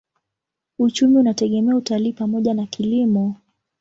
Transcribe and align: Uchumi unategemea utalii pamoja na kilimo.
Uchumi 0.79 1.17
unategemea 1.17 1.75
utalii 1.75 2.13
pamoja 2.13 2.53
na 2.53 2.65
kilimo. 2.65 3.35